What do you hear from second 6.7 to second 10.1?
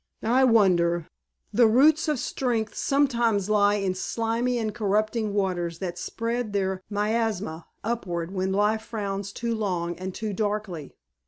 miasma upward when Life frowns too long